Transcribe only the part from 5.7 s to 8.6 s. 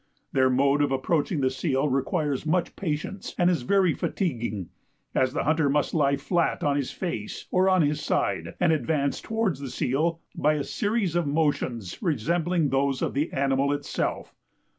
lie flat on his face or on his side,